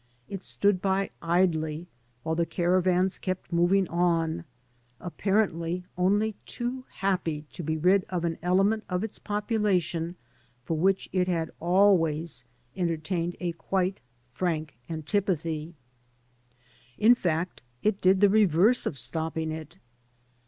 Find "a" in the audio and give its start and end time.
13.39-13.51